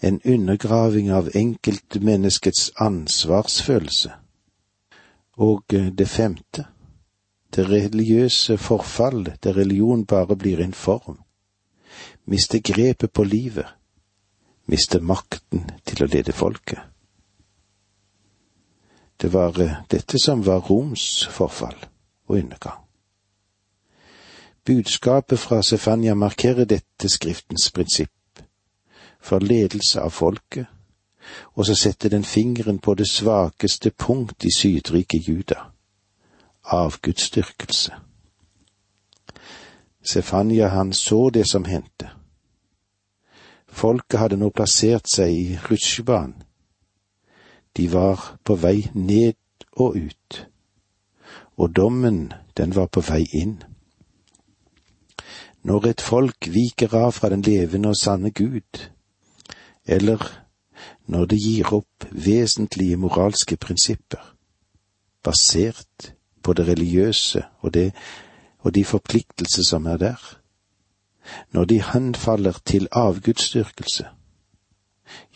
en 0.00 0.20
undergraving 0.24 1.10
av 1.10 1.28
enkeltmenneskets 1.34 2.70
ansvarsfølelse. 2.80 4.12
Og 5.36 5.74
eh, 5.74 5.88
det 5.92 6.08
femte, 6.08 6.66
det 7.54 7.68
religiøse 7.68 8.58
forfall 8.58 9.24
der 9.44 9.56
religion 9.56 10.06
bare 10.06 10.36
blir 10.36 10.60
en 10.60 10.74
form, 10.74 11.18
miste 12.24 12.60
grepet 12.60 13.12
på 13.12 13.24
livet, 13.24 13.66
miste 14.70 15.00
makten 15.00 15.66
til 15.86 16.04
å 16.04 16.08
lede 16.10 16.32
folket. 16.32 16.78
Det 19.20 19.32
var 19.32 19.58
eh, 19.60 19.82
dette 19.90 20.18
som 20.22 20.44
var 20.46 20.62
Roms 20.70 21.26
forfall 21.30 21.76
og 22.28 22.36
undergang. 22.38 22.78
Budskapet 24.64 25.38
fra 25.38 25.62
Sefania 25.62 26.14
markerer 26.14 26.64
dette 26.64 27.08
skriftens 27.08 27.70
prinsipp 27.74 28.42
for 29.20 29.38
ledelse 29.38 30.00
av 30.00 30.10
folket, 30.10 30.66
og 31.54 31.66
så 31.66 31.74
setter 31.74 32.08
den 32.08 32.24
fingeren 32.24 32.78
på 32.78 32.94
det 32.94 33.08
svakeste 33.08 33.90
punkt 33.90 34.44
i 34.44 34.52
sydrike 34.56 35.18
Juda, 35.18 35.58
avgudsdyrkelse. 36.64 37.92
Sefania 40.02 40.68
han 40.68 40.92
så 40.92 41.30
det 41.30 41.44
som 41.50 41.64
hendte. 41.64 42.19
Folket 43.70 44.18
hadde 44.20 44.38
nå 44.40 44.50
plassert 44.50 45.08
seg 45.08 45.32
i 45.32 45.58
rutsjebanen. 45.68 46.42
De 47.76 47.86
var 47.92 48.36
på 48.44 48.56
vei 48.58 48.90
ned 48.94 49.38
og 49.78 49.96
ut, 49.96 50.38
og 51.56 51.76
dommen, 51.76 52.32
den 52.58 52.74
var 52.74 52.90
på 52.90 53.02
vei 53.06 53.22
inn. 53.32 53.60
Når 55.62 55.86
et 55.86 56.02
folk 56.02 56.48
viker 56.50 56.96
av 56.98 57.12
fra 57.14 57.30
den 57.30 57.44
levende 57.46 57.92
og 57.92 58.00
sanne 58.00 58.32
Gud, 58.34 58.88
eller 59.86 60.24
når 61.06 61.30
det 61.30 61.38
gir 61.38 61.72
opp 61.74 62.06
vesentlige 62.10 62.98
moralske 62.98 63.56
prinsipper, 63.56 64.22
basert 65.22 66.14
på 66.42 66.52
det 66.56 66.66
religiøse 66.68 67.44
og, 67.60 67.74
det, 67.74 67.90
og 68.64 68.74
de 68.74 68.84
forpliktelser 68.84 69.66
som 69.68 69.86
er 69.86 69.96
der, 70.00 70.39
når 71.52 71.64
de 71.64 71.82
henfaller 71.82 72.58
til 72.64 72.88
avgudsdyrkelse, 72.92 74.06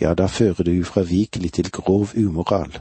ja, 0.00 0.14
da 0.14 0.26
fører 0.26 0.62
det 0.64 0.80
ufravikelig 0.80 1.52
til 1.52 1.70
grov 1.70 2.08
umoral, 2.16 2.80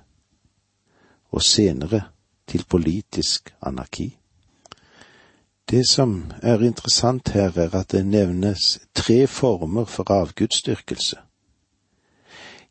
og 1.31 1.41
senere 1.41 2.01
til 2.47 2.65
politisk 2.69 3.53
anarki. 3.61 4.17
Det 5.69 5.89
som 5.89 6.31
er 6.41 6.59
interessant 6.59 7.29
her, 7.29 7.57
er 7.57 7.75
at 7.75 7.91
det 7.91 8.05
nevnes 8.05 8.79
tre 8.95 9.27
former 9.27 9.85
for 9.85 10.11
avgudsdyrkelse. 10.11 11.15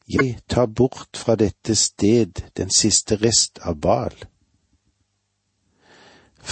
Jeg 0.09 0.38
tar 0.49 0.66
bort 0.66 1.16
fra 1.16 1.35
dette 1.35 1.75
sted 1.75 2.42
den 2.57 2.71
siste 2.71 3.16
rest 3.16 3.59
av 3.62 3.81
Bal. 3.81 4.14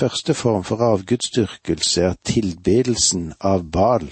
Første 0.01 0.35
form 0.35 0.65
for 0.65 0.81
avgudsdyrkelse 0.81 2.03
er 2.03 2.15
tilbedelsen 2.25 3.35
av 3.41 3.67
Bal, 3.73 4.07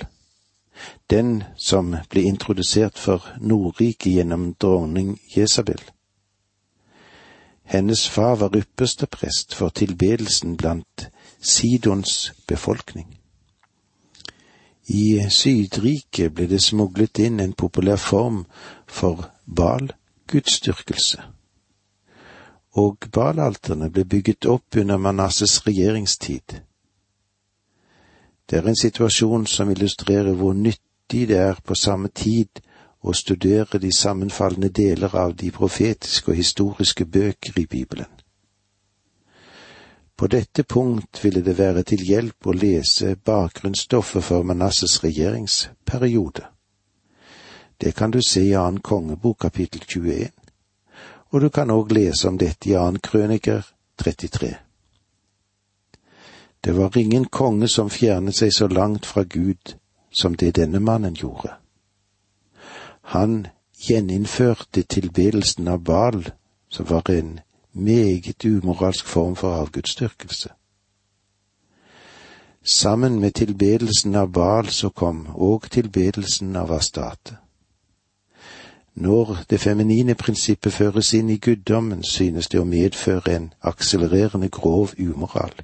den 1.10 1.30
som 1.56 1.94
ble 2.12 2.26
introdusert 2.28 2.98
for 3.00 3.24
Nordriket 3.40 4.18
gjennom 4.18 4.50
dronning 4.60 5.14
Jesabel. 5.36 5.80
Hennes 7.64 8.02
far 8.08 8.36
var 8.42 8.58
ypperste 8.60 9.08
prest 9.08 9.56
for 9.56 9.72
tilbedelsen 9.72 10.58
blant 10.60 11.08
Sidons 11.40 12.34
befolkning. 12.48 13.08
I 14.92 15.24
Sydriket 15.30 16.36
ble 16.36 16.50
det 16.52 16.60
smuglet 16.68 17.24
inn 17.30 17.40
en 17.40 17.56
populær 17.56 17.96
form 17.96 18.44
for 18.84 19.30
Bal-gudsdyrkelse. 19.56 21.37
Og 22.76 22.96
Balalterne 23.12 23.90
ble 23.90 24.04
bygget 24.04 24.46
opp 24.46 24.76
under 24.76 24.96
Manasses 24.96 25.66
regjeringstid. 25.66 26.60
Det 28.50 28.58
er 28.58 28.68
en 28.68 28.76
situasjon 28.76 29.46
som 29.46 29.70
illustrerer 29.70 30.34
hvor 30.34 30.52
nyttig 30.52 31.28
det 31.28 31.36
er 31.36 31.60
på 31.64 31.74
samme 31.74 32.08
tid 32.08 32.60
å 33.00 33.12
studere 33.12 33.78
de 33.78 33.92
sammenfallende 33.92 34.68
deler 34.68 35.14
av 35.16 35.34
de 35.36 35.50
profetiske 35.50 36.30
og 36.32 36.36
historiske 36.36 37.04
bøker 37.04 37.60
i 37.60 37.66
Bibelen. 37.66 38.08
På 40.18 40.26
dette 40.26 40.64
punkt 40.64 41.24
ville 41.24 41.44
det 41.46 41.58
være 41.58 41.84
til 41.86 42.00
hjelp 42.02 42.46
å 42.46 42.52
lese 42.52 43.14
bakgrunnsstoffet 43.24 44.24
for 44.24 44.42
Manasses 44.42 44.96
regjeringsperiode. 45.04 46.48
Det 47.78 47.94
kan 47.94 48.10
du 48.10 48.18
se 48.22 48.42
i 48.42 48.56
annen 48.58 48.80
kongebok 48.80 49.38
kapittel 49.46 49.84
21, 49.86 50.32
og 51.30 51.40
du 51.40 51.48
kan 51.48 51.70
òg 51.70 51.92
lese 51.92 52.28
om 52.28 52.38
dette 52.38 52.70
i 52.70 52.76
annen 52.76 53.00
krøniker 53.00 53.66
33. 53.98 54.54
Det 56.64 56.76
var 56.76 56.96
ingen 56.96 57.24
konge 57.24 57.68
som 57.68 57.90
fjernet 57.90 58.34
seg 58.34 58.52
så 58.52 58.68
langt 58.68 59.06
fra 59.06 59.22
Gud 59.22 59.76
som 60.10 60.34
det 60.34 60.56
denne 60.56 60.80
mannen 60.80 61.14
gjorde. 61.14 61.54
Han 63.14 63.46
gjeninnførte 63.88 64.82
tilbedelsen 64.82 65.68
av 65.68 65.84
Baal, 65.84 66.30
som 66.68 66.88
var 66.88 67.10
en 67.10 67.40
meget 67.72 68.44
umoralsk 68.44 69.06
form 69.06 69.36
for 69.36 69.54
avgudsdyrkelse. 69.54 70.48
Sammen 72.72 73.20
med 73.20 73.34
tilbedelsen 73.34 74.14
av 74.14 74.32
Baal 74.32 74.68
så 74.68 74.90
kom 74.90 75.26
òg 75.34 75.70
tilbedelsen 75.70 76.56
av 76.56 76.72
Astate. 76.72 77.38
Når 78.98 79.36
det 79.50 79.60
feminine 79.60 80.14
prinsippet 80.14 80.72
føres 80.72 81.12
inn 81.14 81.30
i 81.30 81.38
guddommen, 81.38 82.02
synes 82.02 82.48
det 82.48 82.60
å 82.60 82.66
medføre 82.66 83.36
en 83.36 83.52
akselererende 83.62 84.48
grov 84.48 84.94
umoral. 84.98 85.54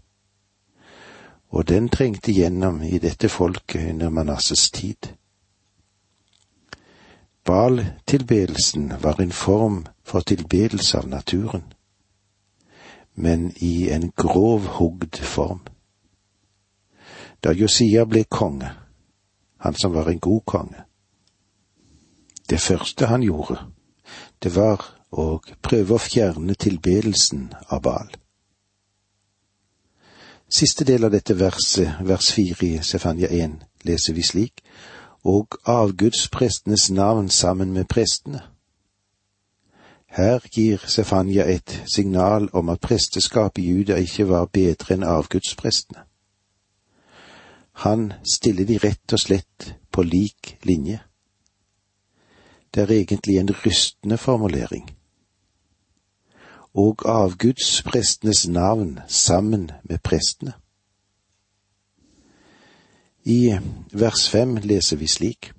Og 1.50 1.68
den 1.68 1.88
trengte 1.88 2.32
gjennom 2.32 2.82
i 2.82 2.98
dette 2.98 3.28
folket 3.28 3.90
under 3.90 4.10
Manasses 4.10 4.70
tid. 4.70 5.10
Baal-tilbedelsen 7.44 8.92
var 9.02 9.20
en 9.20 9.32
form 9.32 9.84
for 10.04 10.20
tilbedelse 10.20 10.98
av 10.98 11.08
naturen 11.08 11.74
men 13.14 13.52
i 13.56 13.90
en 13.90 14.10
grov 14.16 14.66
hogd 14.78 15.18
form. 15.22 15.60
Da 17.44 17.52
Josia 17.52 18.04
ble 18.08 18.24
konge, 18.24 18.70
han 19.58 19.74
som 19.74 19.94
var 19.94 20.08
en 20.10 20.20
god 20.20 20.42
konge, 20.46 20.84
Det 22.50 22.60
første 22.60 23.06
han 23.06 23.22
gjorde, 23.22 23.58
det 24.42 24.56
var 24.56 24.82
å 25.10 25.40
prøve 25.62 25.96
å 25.96 26.02
fjerne 26.02 26.54
tilbedelsen 26.54 27.52
av 27.70 27.82
Baal. 27.86 28.10
Siste 30.54 30.84
del 30.84 31.04
av 31.04 31.14
dette 31.14 31.34
verset, 31.38 31.96
vers 32.04 32.32
fire 32.32 32.66
i 32.66 32.82
Sefania 32.82 33.30
1, 33.32 33.56
leser 33.88 34.14
vi 34.14 34.22
slik, 34.22 34.60
og 35.24 35.56
avgudsprestenes 35.64 36.90
navn 36.90 37.30
sammen 37.32 37.72
med 37.72 37.88
prestene. 37.88 38.42
Her 40.14 40.44
gir 40.52 40.84
Sefania 40.86 41.46
et 41.50 41.82
signal 41.90 42.48
om 42.52 42.68
at 42.68 42.80
presteskapet 42.80 43.64
i 43.64 43.72
Juda 43.72 43.96
ikke 43.98 44.28
var 44.28 44.46
bedre 44.46 44.94
enn 44.94 45.02
avgudsprestene. 45.02 46.04
Han 47.82 48.12
stiller 48.22 48.68
de 48.68 48.78
rett 48.78 49.16
og 49.16 49.18
slett 49.18 49.72
på 49.90 50.04
lik 50.06 50.54
linje. 50.62 51.00
Det 52.74 52.82
er 52.82 52.90
egentlig 52.90 53.38
en 53.38 53.50
rystende 53.66 54.18
formulering. 54.18 54.90
Og 56.74 57.02
avgudsprestenes 57.04 58.48
navn 58.48 58.98
sammen 59.08 59.70
med 59.84 59.98
prestene. 59.98 60.52
I 63.24 63.58
vers 63.92 64.30
fem 64.30 64.56
leser 64.56 64.96
vi 64.96 65.06
slik. 65.06 65.52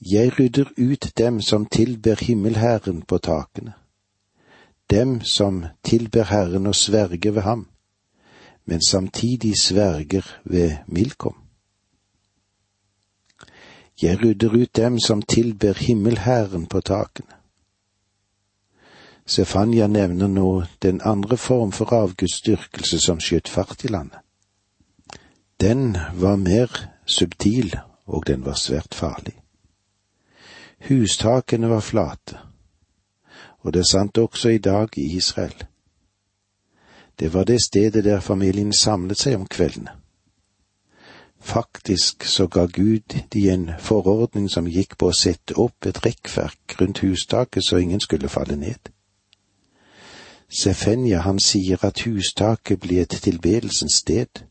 Jeg 0.00 0.38
rydder 0.38 0.64
ut 0.78 1.12
dem 1.18 1.40
som 1.40 1.66
tilber 1.66 2.24
himmelherren 2.24 3.02
på 3.02 3.18
takene, 3.18 3.72
dem 4.90 5.20
som 5.20 5.64
tilber 5.84 6.22
Herren 6.22 6.66
og 6.66 6.74
sverger 6.74 7.32
ved 7.32 7.42
ham, 7.42 7.68
men 8.64 8.80
samtidig 8.88 9.54
sverger 9.60 10.40
ved 10.44 10.76
Milkom. 10.86 11.45
Jeg 14.02 14.22
rydder 14.24 14.52
ut 14.54 14.76
dem 14.76 14.98
som 15.00 15.22
tilber 15.22 15.72
himmelherren 15.72 16.66
på 16.66 16.80
takene. 16.80 17.32
Sefania 19.26 19.86
nevner 19.86 20.28
nå 20.28 20.64
den 20.82 21.00
andre 21.04 21.36
form 21.36 21.72
for 21.72 21.92
avgudsdyrkelse 21.92 23.00
som 23.00 23.20
skjøt 23.20 23.48
fart 23.48 23.84
i 23.84 23.88
landet. 23.88 24.20
Den 25.60 25.96
var 26.14 26.36
mer 26.36 26.70
subtil, 27.06 27.74
og 28.06 28.26
den 28.26 28.44
var 28.44 28.54
svært 28.54 28.94
farlig. 28.94 29.34
Hustakene 30.88 31.68
var 31.68 31.80
flate, 31.80 32.38
og 33.64 33.72
det 33.72 33.80
er 33.80 33.90
sant 33.90 34.18
også 34.18 34.48
i 34.48 34.58
dag 34.58 34.88
i 34.96 35.16
Israel. 35.16 35.64
Det 37.18 37.34
var 37.34 37.44
det 37.44 37.62
stedet 37.62 38.04
der 38.04 38.20
familien 38.20 38.72
samlet 38.72 39.18
seg 39.18 39.34
om 39.34 39.46
kveldene. 39.46 40.05
Faktisk 41.46 42.24
så 42.24 42.46
ga 42.46 42.66
Gud 42.66 43.14
de 43.32 43.50
en 43.50 43.70
forordning 43.78 44.48
som 44.50 44.66
gikk 44.66 44.96
på 44.98 45.12
å 45.12 45.14
sette 45.14 45.54
opp 45.62 45.86
et 45.86 46.00
rekkverk 46.02 46.74
rundt 46.80 47.04
hustaket 47.04 47.62
så 47.64 47.78
ingen 47.78 48.02
skulle 48.02 48.28
falle 48.28 48.56
ned. 48.58 48.90
Sefenja 50.50 51.20
han 51.22 51.38
sier 51.38 51.84
at 51.86 52.02
hustaket 52.02 52.80
blir 52.82 53.04
et 53.04 53.14
tilbedelsens 53.22 54.00
sted, 54.02 54.42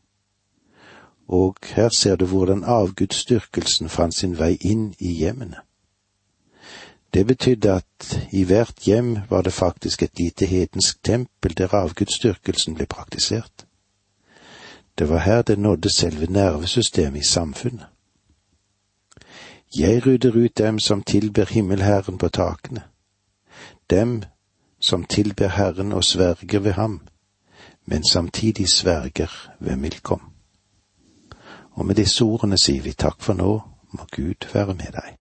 og 1.28 1.68
her 1.76 1.92
ser 1.98 2.16
du 2.16 2.24
hvordan 2.32 2.64
avgudsdyrkelsen 2.64 3.92
fant 3.92 4.16
sin 4.16 4.38
vei 4.38 4.54
inn 4.60 4.94
i 4.98 5.12
hjemmene. 5.20 5.60
Det 7.12 7.26
betydde 7.26 7.76
at 7.76 8.18
i 8.32 8.44
hvert 8.48 8.88
hjem 8.88 9.18
var 9.28 9.42
det 9.42 9.52
faktisk 9.52 10.02
et 10.02 10.18
lite 10.18 10.46
hedensk 10.46 11.04
tempel 11.04 11.56
der 11.56 11.74
avgudsdyrkelsen 11.74 12.74
ble 12.74 12.86
praktisert. 12.86 13.65
Det 14.98 15.08
var 15.08 15.18
her 15.18 15.42
det 15.42 15.58
nådde 15.58 15.96
selve 15.96 16.26
nervesystemet 16.26 17.20
i 17.20 17.24
samfunnet. 17.24 17.86
Jeg 19.76 20.06
rydder 20.06 20.32
ut 20.32 20.58
dem 20.58 20.78
som 20.78 21.02
tilber 21.02 21.44
himmelherren 21.44 22.18
på 22.18 22.28
takene, 22.28 22.82
dem 23.90 24.22
som 24.80 25.04
tilber 25.04 25.48
Herren 25.48 25.92
og 25.92 26.04
sverger 26.04 26.60
ved 26.60 26.72
ham, 26.72 27.00
men 27.86 28.04
samtidig 28.04 28.68
sverger 28.68 29.50
ved 29.60 29.76
Milkom. 29.76 30.22
Og 31.70 31.86
med 31.86 31.94
disse 31.94 32.24
ordene 32.24 32.58
sier 32.58 32.82
vi 32.82 32.92
takk 32.92 33.22
for 33.22 33.34
nå, 33.34 33.60
må 33.92 34.06
Gud 34.16 34.48
være 34.52 34.74
med 34.74 34.92
deg. 34.96 35.12